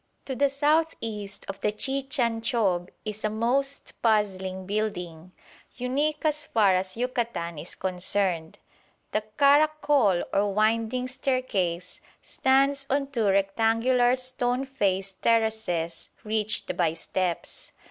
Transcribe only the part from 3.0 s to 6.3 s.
is a most puzzling building, unique